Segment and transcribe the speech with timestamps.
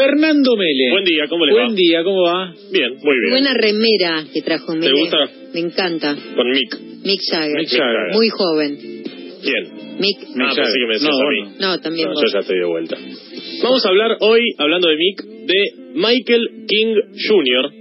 [0.00, 0.90] Fernando Mele.
[0.92, 1.64] Buen día, ¿cómo le va?
[1.64, 2.54] Buen día, ¿cómo va?
[2.72, 3.30] Bien, muy bien.
[3.30, 4.92] Buena remera que trajo Mele.
[4.98, 5.18] gusta?
[5.52, 6.16] Me encanta.
[6.34, 6.78] Con Mick.
[7.04, 7.56] Mick Jagger.
[7.58, 8.12] Mick Jagger.
[8.14, 8.76] Muy joven.
[9.42, 9.98] ¿Quién?
[10.00, 10.18] Mick.
[10.40, 11.40] Ah, pensé que me decías No, a mí.
[11.42, 11.56] bueno.
[11.60, 12.22] No, también No, vos.
[12.26, 12.96] yo ya estoy de vuelta.
[13.62, 15.64] Vamos a hablar hoy, hablando de Mick, de
[15.94, 16.94] Michael King
[17.28, 17.72] Jr.,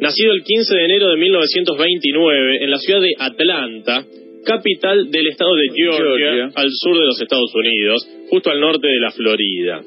[0.00, 4.04] nacido el 15 de enero de 1929 en la ciudad de Atlanta,
[4.44, 6.50] capital del estado de Georgia, Georgia.
[6.54, 9.82] al sur de los Estados Unidos, justo al norte de la Florida.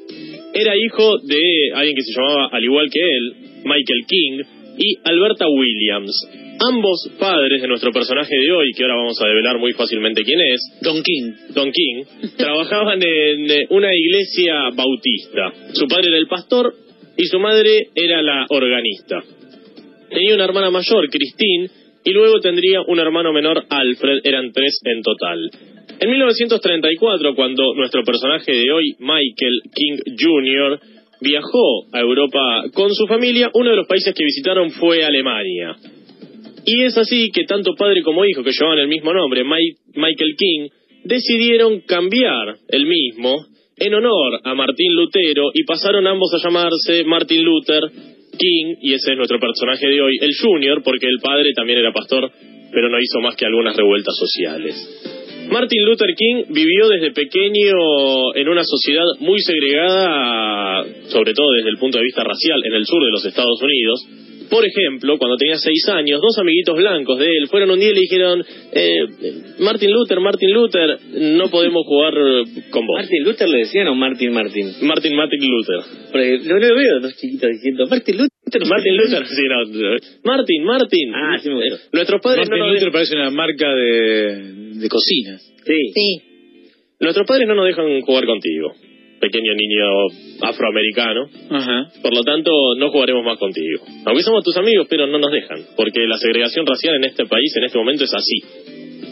[0.52, 3.34] Era hijo de alguien que se llamaba, al igual que él,
[3.64, 4.42] Michael King
[4.78, 6.14] y Alberta Williams.
[6.60, 10.40] Ambos padres de nuestro personaje de hoy, que ahora vamos a develar muy fácilmente quién
[10.40, 11.32] es, Don King.
[11.52, 12.04] Don King,
[12.36, 15.52] trabajaban en una iglesia bautista.
[15.72, 16.74] Su padre era el pastor
[17.16, 19.22] y su madre era la organista.
[20.10, 21.68] Tenía una hermana mayor, Christine,
[22.04, 24.20] y luego tendría un hermano menor, Alfred.
[24.24, 25.50] Eran tres en total.
[26.00, 30.80] En 1934, cuando nuestro personaje de hoy, Michael King Jr.,
[31.20, 35.76] viajó a Europa con su familia, uno de los países que visitaron fue Alemania.
[36.66, 40.68] Y es así que tanto padre como hijo, que llevaban el mismo nombre, Michael King,
[41.04, 43.46] decidieron cambiar el mismo
[43.76, 47.82] en honor a Martín Lutero y pasaron ambos a llamarse Martin Luther
[48.36, 51.92] King, y ese es nuestro personaje de hoy, el Junior, porque el padre también era
[51.92, 52.30] pastor,
[52.72, 54.74] pero no hizo más que algunas revueltas sociales.
[55.50, 61.78] Martin Luther King vivió desde pequeño en una sociedad muy segregada, sobre todo desde el
[61.78, 64.23] punto de vista racial, en el sur de los Estados Unidos.
[64.54, 67.94] Por ejemplo, cuando tenía seis años, dos amiguitos blancos de él fueron un día y
[67.94, 69.00] le dijeron, eh,
[69.58, 72.14] Martin Luther, Martin Luther, no podemos jugar
[72.70, 72.98] con vos.
[73.00, 74.70] Martin Luther le decían o Martin Martin.
[74.82, 75.80] Martin, Martin Luther.
[76.12, 78.68] Porque no lo veo dos chiquitos diciendo Martin Luther.
[78.68, 79.96] Martin Luther, sí, no.
[80.22, 81.12] Martin, Martin.
[81.16, 81.74] Ah, sí me gustó.
[81.74, 85.42] Eh, Nuestros padres Martin no Luther parece una marca de, de cocinas.
[85.66, 85.92] Sí.
[85.92, 86.22] Sí.
[87.00, 88.72] Nuestros padres no nos dejan jugar contigo,
[89.24, 89.86] pequeño niño
[90.42, 91.28] afroamericano.
[91.50, 91.88] Ajá.
[92.02, 93.84] Por lo tanto, no jugaremos más contigo.
[94.04, 95.60] Aunque somos tus amigos, pero no nos dejan.
[95.76, 98.38] Porque la segregación racial en este país, en este momento, es así.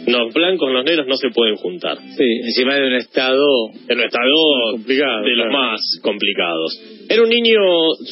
[0.05, 1.97] Los blancos, los negros no se pueden juntar.
[1.97, 3.47] Sí, encima de un estado
[3.87, 5.23] En un estado complicado.
[5.23, 5.51] de los claro.
[5.51, 6.81] más complicados.
[7.09, 7.59] Era un niño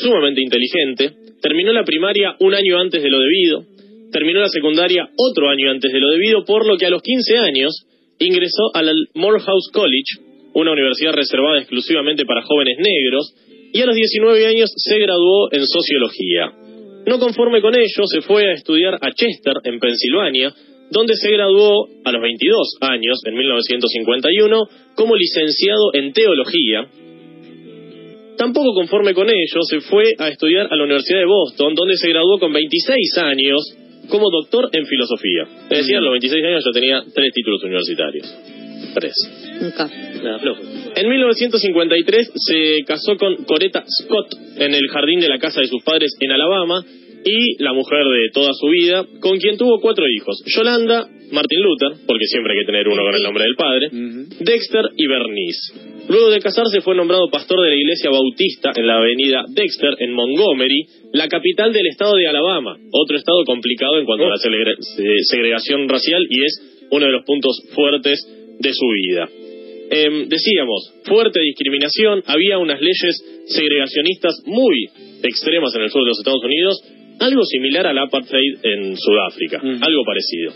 [0.02, 1.12] sumamente inteligente.
[1.42, 3.66] Terminó la primaria un año antes de lo debido.
[4.12, 7.38] Terminó la secundaria otro año antes de lo debido, por lo que a los 15
[7.38, 7.86] años
[8.20, 13.34] ingresó al Morehouse College, una universidad reservada exclusivamente para jóvenes negros,
[13.74, 16.52] y a los 19 años se graduó en sociología.
[17.06, 20.54] No conforme con ello, se fue a estudiar a Chester, en Pensilvania,
[20.92, 26.86] donde se graduó a los 22 años, en 1951, como licenciado en teología.
[28.38, 32.10] Tampoco conforme con ello, se fue a estudiar a la Universidad de Boston, donde se
[32.10, 33.78] graduó con 26 años
[34.10, 35.44] como doctor en filosofía.
[35.70, 38.71] Es decir, a los 26 años yo tenía tres títulos universitarios.
[40.96, 45.84] En 1953 se casó con Coretta Scott en el jardín de la casa de sus
[45.84, 46.84] padres en Alabama
[47.24, 52.06] y la mujer de toda su vida, con quien tuvo cuatro hijos, Yolanda, Martin Luther,
[52.08, 53.88] porque siempre hay que tener uno con el nombre del padre.
[54.40, 55.74] Dexter y Bernice.
[56.10, 60.14] Luego de casarse fue nombrado pastor de la iglesia bautista en la avenida Dexter en
[60.14, 64.76] Montgomery, la capital del estado de Alabama, otro estado complicado en cuanto a la segre-
[64.80, 68.20] se- segregación racial y es uno de los puntos fuertes
[68.60, 69.30] de su vida.
[69.94, 74.88] Em, decíamos, fuerte discriminación, había unas leyes segregacionistas muy
[75.24, 76.82] extremas en el sur de los Estados Unidos,
[77.20, 80.54] algo similar al apartheid en Sudáfrica, algo parecido.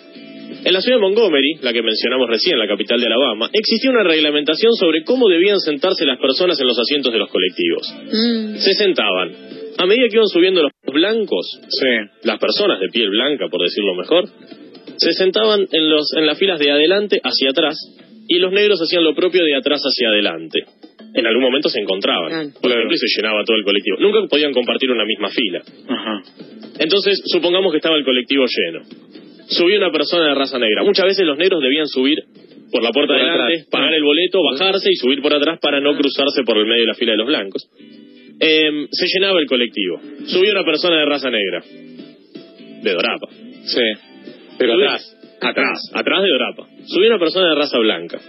[0.63, 4.03] En la ciudad de Montgomery, la que mencionamos recién, la capital de Alabama, existía una
[4.03, 7.93] reglamentación sobre cómo debían sentarse las personas en los asientos de los colectivos.
[8.05, 8.55] Mm.
[8.57, 9.31] Se sentaban.
[9.77, 12.09] A medida que iban subiendo los blancos, Sí.
[12.23, 14.29] las personas de piel blanca, por decirlo mejor,
[14.97, 17.75] se sentaban en, los, en las filas de adelante hacia atrás
[18.27, 20.59] y los negros hacían lo propio de atrás hacia adelante.
[21.13, 22.27] En algún momento se encontraban.
[22.29, 22.49] Claro.
[22.61, 23.97] Por ejemplo, y se llenaba todo el colectivo.
[23.99, 25.61] Nunca podían compartir una misma fila.
[25.87, 26.21] Ajá.
[26.79, 28.83] Entonces, supongamos que estaba el colectivo lleno.
[29.47, 30.83] Subió una persona de raza negra.
[30.83, 32.17] Muchas veces los negros debían subir
[32.71, 33.67] por la puerta Por de adelante, atrás.
[33.71, 33.95] pagar Ah.
[33.95, 36.93] el boleto, bajarse y subir por atrás para no cruzarse por el medio de la
[36.95, 37.69] fila de los blancos.
[38.39, 40.01] Em, se llenaba el colectivo.
[40.25, 41.63] Subió una persona de raza negra.
[42.83, 43.27] De Dorapa.
[43.63, 43.81] Sí.
[44.57, 45.17] Pero atrás.
[45.41, 46.67] Atrás, atrás de Dorapa.
[46.85, 48.19] Subió una persona de raza blanca.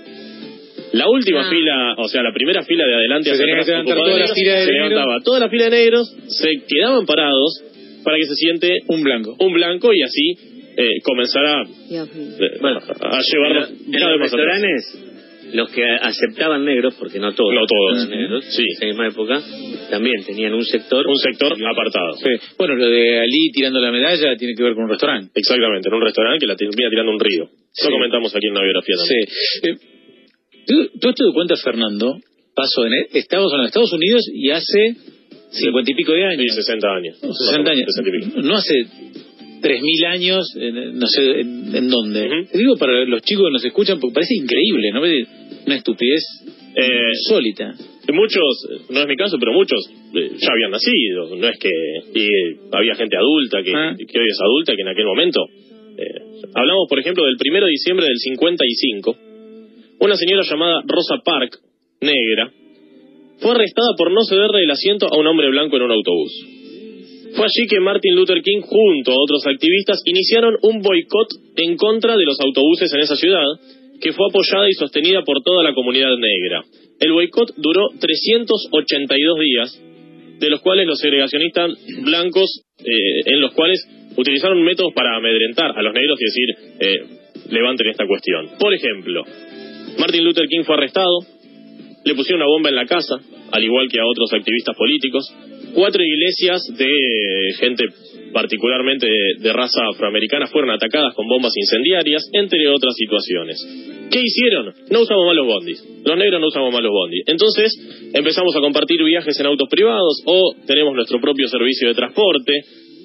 [0.93, 1.51] La última Ah.
[1.51, 4.53] fila, o sea, la primera fila de adelante Se hacia atrás, ocupada toda la fila
[4.55, 7.63] de se levantaba toda la fila de negros, se quedaban parados
[8.05, 9.37] para que se siente Un blanco.
[9.39, 10.35] un blanco y así
[10.79, 12.29] eh, comenzará Dios mío.
[12.39, 15.06] eh, Bueno, a llevarlos en, los restaurantes,
[15.53, 18.09] los que aceptaban negros, porque no todos, No todos.
[18.09, 18.63] negros, Sí.
[18.63, 19.43] en esa misma época,
[19.91, 21.07] también tenían un sector.
[21.07, 22.17] Un sector apartado.
[22.17, 22.31] Sí.
[22.59, 25.31] Bueno, lo de Ali tirando la medalla tiene que ver con un restaurante.
[25.35, 27.49] Exactamente, en un restaurante que la termina tirando un río.
[27.73, 27.85] Sí.
[27.87, 29.27] Lo comentamos aquí en la biografía también.
[29.29, 29.69] Sí.
[29.69, 29.77] Eh,
[30.67, 32.17] ¿tú, tú te das cuenta, Fernando?
[32.55, 34.97] Paso en estamos en Estados Unidos y hace
[35.51, 36.47] cincuenta y pico de años.
[36.49, 37.19] Sí, 60 años.
[37.21, 37.85] 60 años.
[37.95, 38.43] 60 y pico.
[38.43, 38.75] No hace
[39.63, 42.29] 3.000 años, en- no sé en, en dónde.
[42.53, 45.01] Te digo para los chicos que nos escuchan, porque parece increíble, ¿no?
[45.67, 46.23] Una estupidez
[46.79, 47.73] Eh, insólita.
[48.13, 49.81] Muchos, no es mi caso, pero muchos
[50.15, 51.35] eh, ya habían nacido.
[51.37, 51.71] No es que
[52.15, 52.29] y
[52.71, 53.95] había gente adulta que, Ah.
[53.97, 55.41] que hoy es adulta que en aquel momento.
[55.99, 59.17] eh, hablamos, por ejemplo, del primero de diciembre del 55.
[60.01, 61.57] Una señora llamada Rosa Park,
[62.03, 62.53] negra,
[63.41, 66.33] fue arrestada por no cederle el asiento a un hombre blanco en un autobús.
[67.35, 72.15] Fue allí que Martin Luther King, junto a otros activistas, iniciaron un boicot en contra
[72.17, 73.47] de los autobuses en esa ciudad,
[74.01, 76.63] que fue apoyada y sostenida por toda la comunidad negra.
[77.01, 79.83] El boicot duró 382 días,
[80.39, 81.73] de los cuales los segregacionistas
[82.03, 87.51] blancos, eh, en los cuales utilizaron métodos para amedrentar a los negros y decir, eh,
[87.51, 88.51] levanten esta cuestión.
[88.59, 89.25] Por ejemplo,
[89.99, 91.21] Martin Luther King fue arrestado,
[92.05, 93.17] le pusieron una bomba en la casa,
[93.51, 95.27] al igual que a otros activistas políticos.
[95.75, 96.89] Cuatro iglesias de
[97.59, 97.85] gente
[98.33, 99.07] particularmente
[99.39, 103.59] de, raza afroamericana fueron atacadas con bombas incendiarias, entre otras situaciones.
[104.11, 104.75] ¿Qué hicieron?
[104.91, 105.85] No usamos más los bondis.
[106.05, 107.25] Los negros no usamos más los bondis.
[107.27, 107.73] Entonces
[108.13, 112.53] empezamos a compartir viajes en autos privados o tenemos nuestro propio servicio de transporte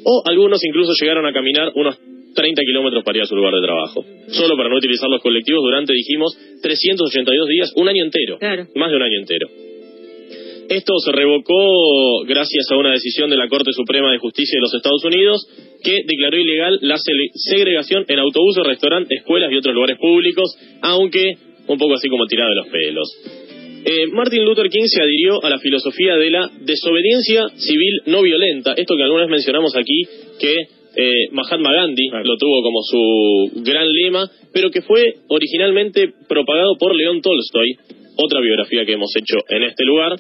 [0.03, 1.97] o algunos incluso llegaron a caminar unos
[2.33, 4.05] 30 kilómetros para ir a su lugar de trabajo.
[4.29, 8.37] Solo para no utilizar los colectivos durante, dijimos, 382 días, un año entero.
[8.37, 8.67] Claro.
[8.75, 9.47] Más de un año entero.
[10.69, 14.73] Esto se revocó gracias a una decisión de la Corte Suprema de Justicia de los
[14.73, 15.45] Estados Unidos
[15.83, 21.33] que declaró ilegal la segregación en autobuses, restaurantes, escuelas y otros lugares públicos, aunque
[21.67, 23.07] un poco así como tirado de los pelos.
[23.83, 28.73] Eh, Martin Luther King se adhirió a la filosofía de la desobediencia civil no violenta,
[28.77, 30.03] esto que alguna vez mencionamos aquí,
[30.39, 30.53] que
[30.95, 36.95] eh, Mahatma Gandhi lo tuvo como su gran lema, pero que fue originalmente propagado por
[36.95, 37.75] León Tolstoy,
[38.17, 40.15] otra biografía que hemos hecho en este lugar,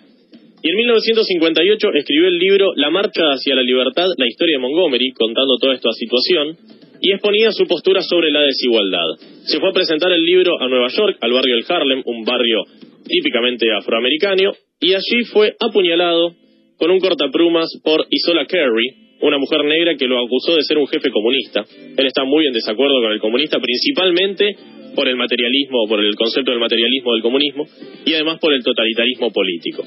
[0.63, 5.11] y en 1958 escribió el libro La Marcha hacia la Libertad, la historia de Montgomery,
[5.11, 6.55] contando toda esta situación,
[7.01, 9.17] y exponía su postura sobre la desigualdad.
[9.45, 12.63] Se fue a presentar el libro a Nueva York, al barrio del Harlem, un barrio
[13.07, 16.35] típicamente afroamericano, y allí fue apuñalado
[16.77, 20.87] con un cortaplumas por Isola Carey, una mujer negra que lo acusó de ser un
[20.87, 21.65] jefe comunista.
[21.97, 24.55] Él está muy en desacuerdo con el comunista, principalmente
[24.95, 27.65] por el materialismo, por el concepto del materialismo del comunismo,
[28.05, 29.83] y además por el totalitarismo político.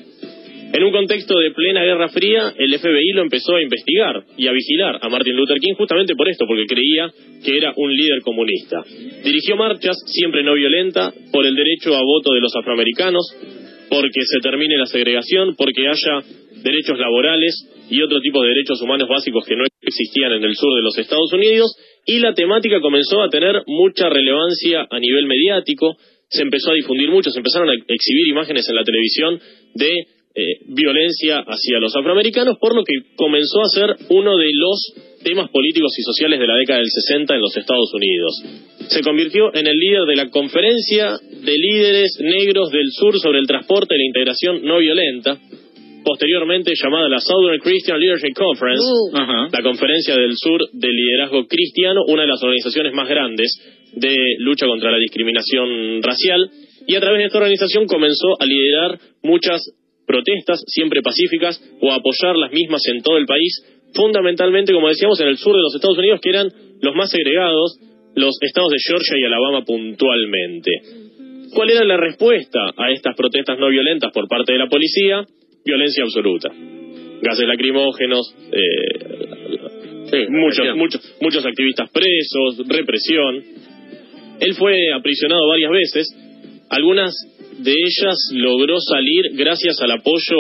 [0.75, 4.51] En un contexto de plena Guerra Fría, el FBI lo empezó a investigar y a
[4.51, 7.13] vigilar a Martin Luther King justamente por esto, porque creía
[7.45, 8.83] que era un líder comunista.
[9.23, 13.23] Dirigió marchas, siempre no violenta, por el derecho a voto de los afroamericanos,
[13.89, 16.27] porque se termine la segregación, porque haya
[16.65, 17.55] derechos laborales
[17.89, 20.99] y otro tipo de derechos humanos básicos que no existían en el sur de los
[20.99, 21.71] Estados Unidos,
[22.05, 25.95] y la temática comenzó a tener mucha relevancia a nivel mediático,
[26.29, 29.39] se empezó a difundir mucho, se empezaron a exhibir imágenes en la televisión
[29.77, 34.93] de eh, violencia hacia los afroamericanos, por lo que comenzó a ser uno de los
[35.23, 38.43] temas políticos y sociales de la década del 60 en los Estados Unidos.
[38.89, 43.47] Se convirtió en el líder de la conferencia de líderes negros del sur sobre el
[43.47, 45.39] transporte y la integración no violenta,
[46.05, 49.49] posteriormente llamada la Southern Christian Leadership Conference, Uh.
[49.53, 53.49] La conferencia del sur de liderazgo cristiano, una de las organizaciones más grandes
[53.95, 56.51] de lucha contra la discriminación racial,
[56.87, 59.63] y a través de esta organización comenzó a liderar muchas
[60.07, 63.65] protestas, siempre pacíficas, o apoyar las mismas en todo el país,
[63.95, 66.49] fundamentalmente, como decíamos, en el sur de los Estados Unidos, que eran
[66.81, 67.79] los más segregados,
[68.15, 70.71] los estados de Georgia y Alabama puntualmente.
[71.55, 75.25] ¿Cuál era la respuesta a estas protestas no violentas por parte de la policía?
[75.65, 76.51] Violencia absoluta.
[77.23, 83.43] Gases lacrimógenos, eh, muchos, muchos, muchos activistas presos, represión.
[84.41, 86.09] Él fue aprisionado varias veces.
[86.71, 87.15] Algunas
[87.59, 90.37] de ellas logró salir gracias al apoyo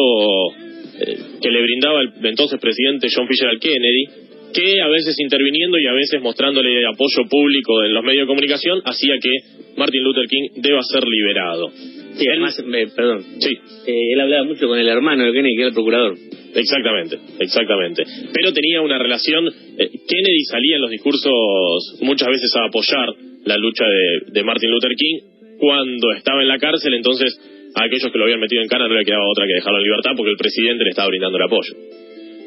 [1.00, 5.86] eh, que le brindaba el entonces presidente John Fisher Kennedy, que a veces interviniendo y
[5.86, 9.30] a veces mostrándole apoyo público en los medios de comunicación hacía que
[9.76, 11.70] Martin Luther King deba ser liberado.
[12.14, 15.62] Sí, además, eh, perdón, Sí, eh, él hablaba mucho con el hermano de Kennedy, que
[15.62, 16.14] era el procurador.
[16.54, 18.04] Exactamente, exactamente.
[18.32, 19.48] Pero tenía una relación.
[19.48, 23.08] eh, Kennedy salía en los discursos muchas veces a apoyar
[23.44, 27.38] la lucha de, de Martin Luther King cuando estaba en la cárcel, entonces
[27.74, 29.84] a aquellos que lo habían metido en cana no le quedaba otra que dejarlo en
[29.84, 31.74] libertad porque el presidente le estaba brindando el apoyo.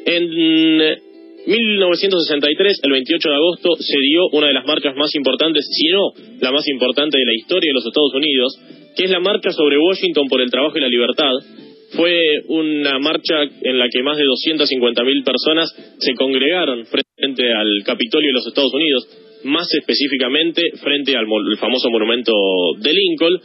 [0.06, 0.98] En eh,
[1.46, 6.12] 1963, el 28 de agosto, se dio una de las marchas más importantes, si no
[6.40, 8.58] la más importante de la historia de los Estados Unidos,
[8.96, 11.32] que es la marcha sobre Washington por el trabajo y la libertad.
[11.96, 18.28] Fue una marcha en la que más de 250.000 personas se congregaron frente al Capitolio
[18.28, 19.08] de los Estados Unidos,
[19.44, 22.32] más específicamente frente al el famoso monumento
[22.78, 23.40] de Lincoln,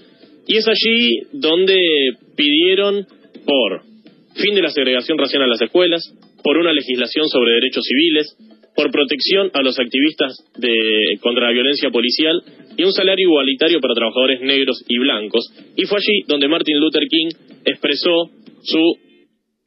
[0.48, 1.78] y es allí donde
[2.36, 3.06] pidieron
[3.46, 3.84] por
[4.36, 6.02] fin de la segregación racial en las escuelas,
[6.44, 8.36] por una legislación sobre derechos civiles,
[8.76, 10.74] por protección a los activistas de,
[11.22, 12.42] contra la violencia policial
[12.76, 15.48] y un salario igualitario para trabajadores negros y blancos.
[15.76, 17.30] Y fue allí donde Martin Luther King
[17.66, 18.32] expresó
[18.64, 18.98] su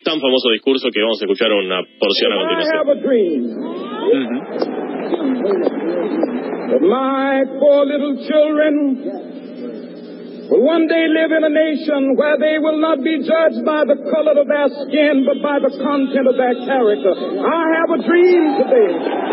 [0.05, 2.81] tan famoso discurso que vamos a escuchar una porción a continuación.
[6.71, 8.73] That my poor little children
[10.51, 13.99] will one day live in a nation where they will not be judged by the
[14.11, 17.13] color of their skin, but by the content of their character.
[17.43, 19.27] I have a dream today.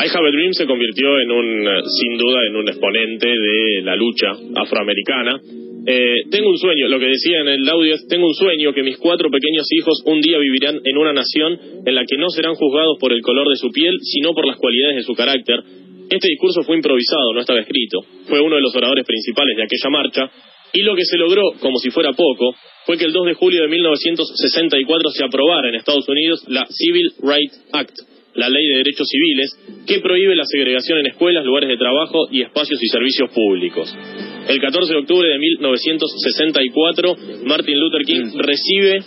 [0.00, 3.82] I Have a Dream se convirtió en un, eh, sin duda, en un exponente de
[3.82, 5.59] la lucha afroamericana.
[5.86, 8.82] Eh, tengo un sueño, lo que decía en el audio es, tengo un sueño que
[8.82, 12.54] mis cuatro pequeños hijos un día vivirán en una nación en la que no serán
[12.54, 15.60] juzgados por el color de su piel, sino por las cualidades de su carácter.
[16.10, 18.00] Este discurso fue improvisado, no estaba escrito.
[18.26, 20.30] Fue uno de los oradores principales de aquella marcha,
[20.72, 23.62] y lo que se logró, como si fuera poco, fue que el 2 de julio
[23.62, 27.96] de 1964 se aprobara en Estados Unidos la Civil Rights Act,
[28.34, 32.42] la ley de derechos civiles, que prohíbe la segregación en escuelas, lugares de trabajo y
[32.42, 33.92] espacios y servicios públicos.
[34.50, 38.98] El 14 de octubre de 1964, Martin Luther King recibe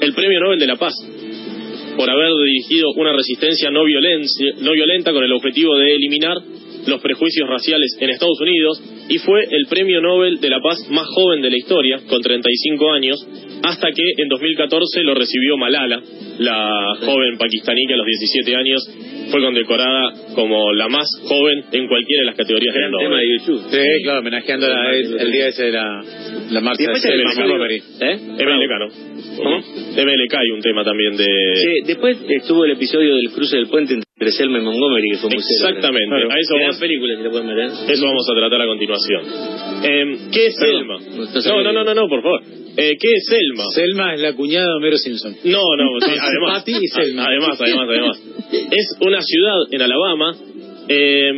[0.00, 0.92] el Premio Nobel de la Paz
[1.96, 6.36] por haber dirigido una resistencia no, violencia- no violenta con el objetivo de eliminar
[6.88, 11.06] los prejuicios raciales en Estados Unidos y fue el Premio Nobel de la Paz más
[11.14, 13.24] joven de la historia, con 35 años,
[13.62, 16.00] hasta que en 2014 lo recibió Malala,
[16.38, 16.70] la
[17.04, 18.82] joven pakistaní que a los 17 años
[19.30, 23.28] fue condecorada como la más joven en cualquiera de las categorías del Gran tema Nobel.
[23.28, 23.62] de YouTube.
[23.70, 26.02] Sí, claro, homenajeando la- el, el día ese de la,
[26.50, 27.76] la marcha de.
[28.00, 28.16] ¿Eh?
[28.16, 28.88] MLK, ¿no?
[29.36, 29.56] ¿Cómo?
[29.58, 31.26] MLK hay un tema también de...
[31.56, 35.30] Sí, después estuvo el episodio del cruce del puente entre Selma y Montgomery, que fue
[35.30, 35.78] muy célebre.
[35.78, 36.30] Exactamente, Claro.
[36.30, 37.70] a eso vamos, película, si la pueden ver, ¿eh?
[37.88, 39.22] eso vamos a tratar a continuación.
[39.84, 40.98] Eh, ¿Qué es Perdón, Selma?
[40.98, 42.42] no No, no, no, no, no, por favor.
[42.76, 43.64] Eh, ¿Qué es Selma?
[43.74, 45.34] Selma es la cuñada de Homero Simpson.
[45.44, 47.26] No, no, sí, además, Patty y Selma.
[47.26, 48.22] además, además, además.
[48.52, 50.34] Es una ciudad en Alabama
[50.88, 51.30] eh,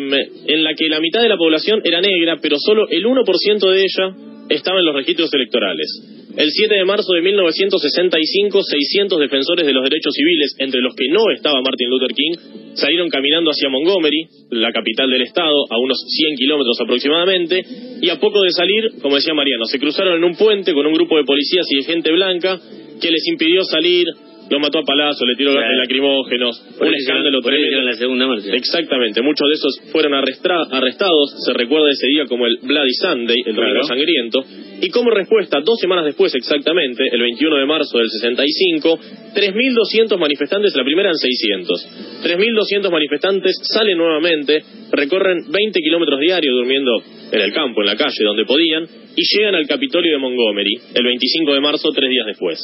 [0.47, 3.81] en la que la mitad de la población era negra, pero solo el 1% de
[3.81, 4.15] ella
[4.51, 5.89] estaba en los registros electorales.
[6.37, 11.09] El 7 de marzo de 1965, 600 defensores de los derechos civiles, entre los que
[11.09, 15.99] no estaba Martin Luther King, salieron caminando hacia Montgomery, la capital del estado, a unos
[16.07, 17.65] 100 kilómetros aproximadamente,
[18.01, 20.95] y a poco de salir, como decía Mariano, se cruzaron en un puente con un
[20.95, 22.61] grupo de policías y de gente blanca
[23.01, 24.07] que les impidió salir,
[24.51, 25.77] lo mató a palazo, le tiró Claro.
[25.79, 27.81] lacrimógenos, Por un escándalo por tremendo.
[27.83, 28.53] la segunda marcha.
[28.53, 33.37] Exactamente, muchos de esos fueron arrestra- arrestados, se recuerda ese día como el Bloody Sunday,
[33.47, 33.87] el domingo Claro.
[33.87, 34.45] sangriento,
[34.83, 38.99] y como respuesta, dos semanas después exactamente, el 21 de marzo del 65,
[39.35, 41.87] 3.200 manifestantes, la primera en 600,
[42.25, 46.93] 3.200 manifestantes salen nuevamente, recorren 20 kilómetros diarios durmiendo
[47.33, 48.85] en el campo, en la calle, donde podían,
[49.17, 52.59] y llegan al Capitolio de Montgomery, el 25 de marzo, tres días después.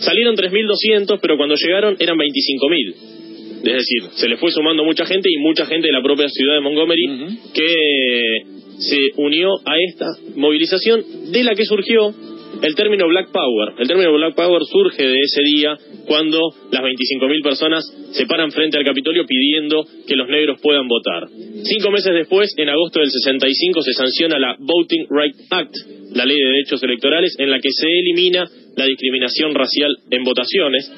[0.00, 3.18] Salieron 3.200, pero cuando llegaron eran 25.000.
[3.58, 6.54] Es decir, se le fue sumando mucha gente y mucha gente de la propia ciudad
[6.54, 8.42] de Montgomery que
[8.78, 12.14] se unió a esta movilización de la que surgió
[12.62, 13.74] el término Black Power.
[13.78, 15.76] El término Black Power surge de ese día
[16.06, 16.40] cuando
[16.70, 21.28] las 25.000 personas se paran frente al Capitolio pidiendo que los negros puedan votar.
[21.64, 25.74] Cinco meses después, en agosto del 65, se sanciona la Voting Rights Act,
[26.14, 28.46] la ley de derechos electorales, en la que se elimina
[28.76, 30.90] la discriminación racial en votaciones.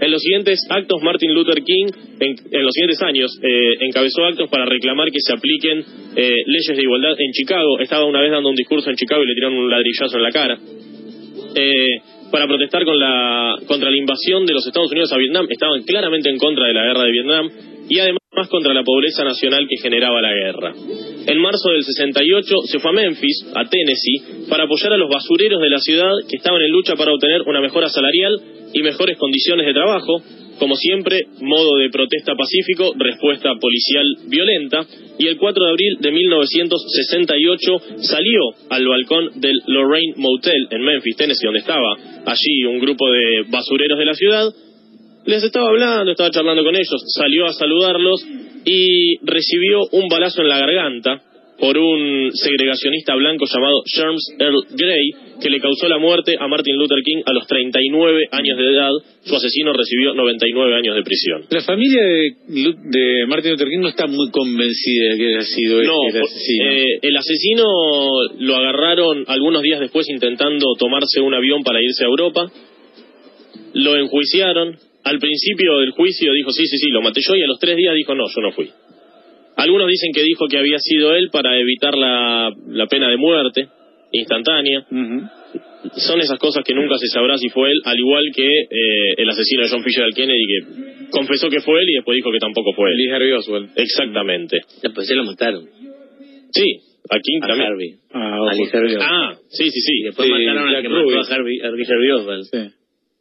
[0.00, 1.86] En los siguientes actos, Martin Luther King,
[2.20, 5.84] en, los siguientes años, eh, encabezó actos para reclamar que se apliquen
[6.16, 7.78] eh, leyes de igualdad en Chicago.
[7.80, 10.30] Estaba una vez dando un discurso en Chicago y le tiraron un ladrillazo en la
[10.30, 10.58] cara.
[11.54, 11.86] Eh,
[12.32, 15.46] para protestar con la, contra la invasión de los Estados Unidos a Vietnam.
[15.48, 17.50] Estaban claramente en contra de la guerra de Vietnam
[17.88, 20.74] y además contra la pobreza nacional que generaba la guerra.
[21.26, 25.60] En marzo del 68 se fue a Memphis, a Tennessee, para apoyar a los basureros
[25.60, 28.40] de la ciudad que estaban en lucha para obtener una mejora salarial
[28.72, 30.20] y mejores condiciones de trabajo.
[30.58, 34.86] Como siempre, modo de protesta pacífico, respuesta policial violenta.
[35.18, 41.16] Y el 4 de abril de 1968 salió al balcón del Lorraine Motel en Memphis,
[41.16, 44.46] Tennessee, donde estaba allí un grupo de basureros de la ciudad.
[45.26, 48.24] Les estaba hablando, estaba charlando con ellos, salió a saludarlos
[48.64, 51.22] y recibió un balazo en la garganta
[51.58, 56.74] por un segregacionista blanco llamado James Earl Gray, que le causó la muerte a Martin
[56.76, 58.90] Luther King a los 39 años de edad.
[59.22, 61.44] Su asesino recibió 99 años de prisión.
[61.50, 65.94] La familia de, Martin Luther King no está muy convencida de que haya sido No,
[66.08, 66.70] este el por- asesino.
[66.70, 67.64] eh, el asesino
[68.40, 72.50] lo agarraron algunos días después intentando tomarse un avión para irse a Europa.
[73.74, 74.76] Lo enjuiciaron.
[75.04, 77.76] Al principio del juicio dijo, sí, sí, sí, lo maté yo y a los tres
[77.76, 78.70] días dijo, no, yo no fui.
[79.56, 83.68] Algunos dicen que dijo que había sido él para evitar la, la pena de muerte
[84.12, 84.86] instantánea.
[85.96, 89.28] Son esas cosas que nunca se sabrá si fue él, al igual que eh, el
[89.28, 92.72] asesino de John Fitzgerald Kennedy, que confesó que fue él y después dijo que tampoco
[92.72, 92.96] fue él.
[92.96, 93.70] Lee Harvey Oswald.
[93.76, 94.60] Exactamente.
[94.82, 95.68] Después se lo mataron.
[96.50, 96.80] Sí,
[97.10, 97.68] a King A también.
[97.68, 97.94] Harvey.
[98.12, 98.68] Ah, a Lee.
[98.72, 99.08] Harvey Oswald.
[99.08, 99.92] Ah, sí, sí, sí.
[100.00, 102.44] Y después sí, mataron al que mató a Harvey, a Lee Harvey Oswald.
[102.44, 102.74] Sí.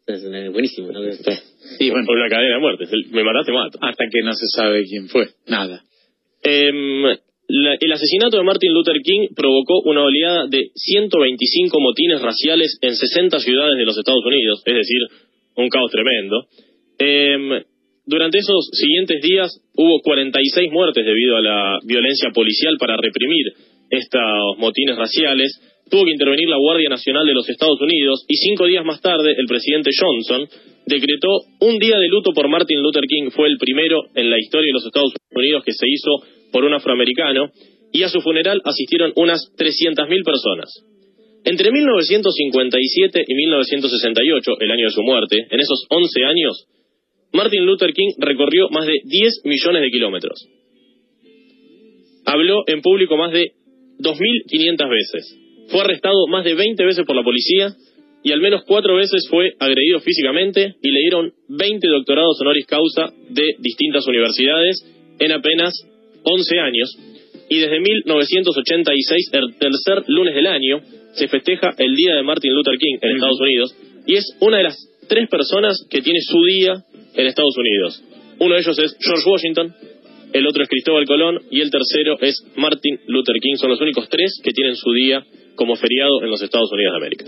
[0.06, 1.00] Es, buenísimo, ¿no?
[1.00, 2.90] Bueno, Por una cadena de muertes.
[2.92, 3.78] El- Me mataste, mato.
[3.82, 5.28] hasta que no se sabe quién fue.
[5.48, 5.82] Nada.
[6.44, 7.04] Em,
[7.48, 12.96] la- el asesinato de Martin Luther King provocó una oleada de 125 motines raciales en
[12.96, 15.00] 60 ciudades de los Estados Unidos, es decir,
[15.56, 16.48] un caos tremendo.
[17.00, 17.64] Em,
[18.06, 23.54] durante esos siguientes días hubo 46 muertes debido a la violencia policial para reprimir
[23.90, 25.60] estos motines raciales.
[25.90, 29.36] Tuvo que intervenir la Guardia Nacional de los Estados Unidos y cinco días más tarde
[29.38, 30.48] el presidente Johnson
[30.86, 31.30] decretó
[31.62, 33.30] un día de luto por Martin Luther King.
[33.32, 36.12] Fue el primero en la historia de los Estados Unidos que se hizo
[36.52, 37.50] por un afroamericano
[37.92, 40.70] y a su funeral asistieron unas 300.000 personas.
[41.46, 46.68] Entre 1957 y 1968, el año de su muerte, en esos 11 años,
[47.34, 50.48] Martin Luther King recorrió más de 10 millones de kilómetros.
[52.26, 53.52] Habló en público más de
[54.00, 55.43] 2.500 veces.
[55.70, 57.74] Fue arrestado más de 20 veces por la policía
[58.24, 63.12] y al menos cuatro veces fue agredido físicamente y le dieron 20 doctorados honoris causa
[63.30, 64.78] de distintas universidades
[65.20, 65.74] en apenas
[66.24, 66.98] 11 años.
[67.50, 70.82] Y desde 1986, el tercer lunes del año,
[71.14, 73.76] se festeja el Día de Martin Luther King en Estados Unidos
[74.08, 74.78] y es una de las
[75.08, 76.74] tres personas que tiene su día
[77.14, 78.04] en Estados Unidos.
[78.40, 79.74] Uno de ellos es George Washington,
[80.34, 83.56] el otro es Cristóbal Colón y el tercero es Martin Luther King.
[83.58, 85.24] Son los únicos tres que tienen su día
[85.56, 87.26] como feriado en los Estados Unidos de América.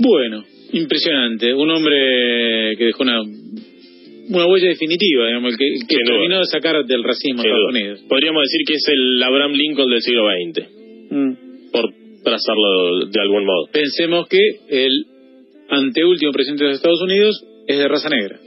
[0.00, 1.54] Bueno, impresionante.
[1.54, 6.14] Un hombre que dejó una, una huella definitiva, digamos, el que, el que Sin duda.
[6.14, 7.80] terminó de sacar del racismo a Sin Estados duda.
[7.80, 8.00] Unidos.
[8.08, 10.68] Podríamos decir que es el Abraham Lincoln del siglo XX,
[11.10, 11.70] Mm.
[11.70, 11.84] por
[12.24, 13.66] trazarlo de algún modo.
[13.72, 15.04] Pensemos que el
[15.68, 18.38] anteúltimo presidente de los Estados Unidos es de raza negra,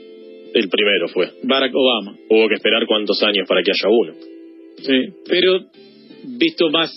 [0.53, 1.29] El primero fue.
[1.43, 2.17] Barack Obama.
[2.29, 4.13] Hubo que esperar cuántos años para que haya uno.
[4.77, 5.59] Sí, pero
[6.39, 6.91] visto más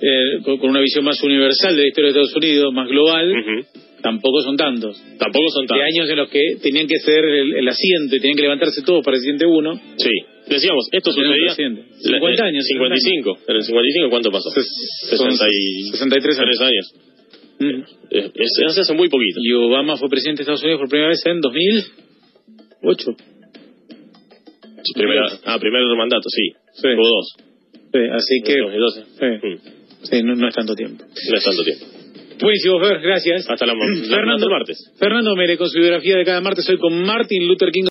[0.00, 3.30] eh, con con una visión más universal de la historia de Estados Unidos, más global,
[3.30, 3.66] Ujú.
[4.02, 4.96] tampoco son tantos.
[5.18, 5.86] Tampoco son De tantos.
[5.86, 9.04] años en los que tenían que ceder el, el asiento y tenían que levantarse todos
[9.04, 9.80] para el siguiente uno.
[9.96, 10.10] Sí.
[10.48, 11.46] Decíamos, esto sucedía...
[11.46, 11.82] presidente.
[12.04, 12.64] la- 50 eh, años.
[12.66, 13.38] 55.
[13.48, 14.50] En el 55, ¿cuánto pasó?
[14.50, 14.62] Son
[15.32, 16.60] 60 y- 63 años.
[16.60, 16.94] Años.
[17.58, 17.80] Mm.
[18.10, 19.40] Eh, Es, es hace muy poquito.
[19.42, 23.16] Y Obama fue presidente de Estados Unidos por primera vez en 2008.
[24.84, 26.52] Su primera- ah, primer mandato, sí.
[26.74, 26.88] Sí.
[26.88, 27.34] Hubo dos.
[27.92, 29.02] Sí, así que 2012.
[29.02, 29.85] sí, Mm.
[30.10, 31.04] Sí, no, no es tanto tiempo.
[31.04, 31.84] No es tanto tiempo.
[32.40, 33.48] Buenísimo, Fer, gracias.
[33.48, 33.80] Hasta la, la-
[34.14, 34.92] Fernando, el martes.
[34.98, 36.68] Fernando Mere con su biografía de cada martes.
[36.68, 37.84] Hoy con Martin Luther King.